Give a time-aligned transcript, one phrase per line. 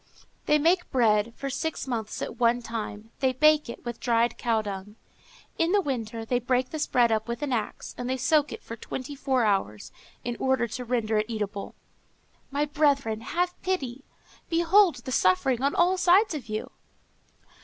[0.47, 4.63] They make bread for six months at one time; they bake it with dried cow
[4.63, 4.95] dung.
[5.59, 8.63] In the winter they break this bread up with an axe, and they soak it
[8.63, 9.91] for twenty four hours,
[10.23, 11.75] in order to render it eatable.
[12.49, 14.03] My brethren, have pity!
[14.49, 16.71] behold the suffering on all sides of you!"